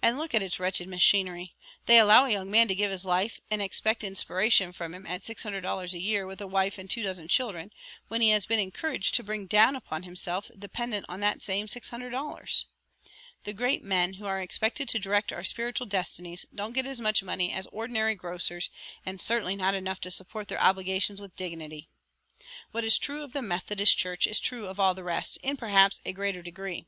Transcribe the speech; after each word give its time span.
And 0.00 0.16
look 0.16 0.34
at 0.34 0.40
its 0.40 0.58
wretched 0.58 0.88
machinery 0.88 1.54
they 1.84 1.98
allow 1.98 2.24
a 2.24 2.30
young 2.30 2.50
man 2.50 2.66
to 2.68 2.74
give 2.74 2.90
his 2.90 3.04
life 3.04 3.42
and 3.50 3.60
expect 3.60 4.02
inspiration 4.02 4.72
from 4.72 4.94
him 4.94 5.04
at 5.04 5.22
six 5.22 5.42
hundred 5.42 5.60
dollars 5.60 5.92
a 5.92 5.98
year 6.00 6.26
with 6.26 6.40
a 6.40 6.46
wife 6.46 6.78
and 6.78 6.88
two 6.88 7.02
dozen 7.02 7.28
children, 7.28 7.70
which 8.08 8.22
he 8.22 8.30
has 8.30 8.46
been 8.46 8.58
encouraged 8.58 9.14
to 9.16 9.22
bring 9.22 9.44
down 9.44 9.76
upon 9.76 10.04
himself, 10.04 10.50
dependent 10.58 11.04
on 11.10 11.20
that 11.20 11.42
same 11.42 11.68
six 11.68 11.90
hundred 11.90 12.08
dollars. 12.08 12.64
The 13.44 13.52
great 13.52 13.82
men 13.84 14.14
who 14.14 14.24
are 14.24 14.40
expected 14.40 14.88
to 14.88 14.98
direct 14.98 15.30
our 15.30 15.44
spiritual 15.44 15.86
destinies 15.88 16.46
don't 16.54 16.72
get 16.72 16.86
as 16.86 16.98
much 16.98 17.22
money 17.22 17.52
as 17.52 17.66
many 17.66 17.76
ordinary 17.76 18.14
grocers 18.14 18.70
and 19.04 19.20
certainly 19.20 19.56
not 19.56 19.74
enough 19.74 20.00
to 20.00 20.10
support 20.10 20.48
their 20.48 20.58
obligations 20.62 21.20
with 21.20 21.36
dignity. 21.36 21.90
What 22.70 22.82
is 22.82 22.96
true 22.96 23.22
of 23.22 23.34
the 23.34 23.42
Methodist 23.42 23.98
Church 23.98 24.26
is 24.26 24.40
true 24.40 24.68
of 24.68 24.80
all 24.80 24.94
the 24.94 25.04
rest, 25.04 25.36
in 25.42 25.58
perhaps 25.58 26.00
a 26.06 26.14
greater 26.14 26.40
degree. 26.40 26.86